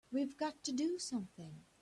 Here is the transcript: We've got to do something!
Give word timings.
We've 0.11 0.35
got 0.35 0.63
to 0.63 0.71
do 0.71 0.97
something! 0.97 1.61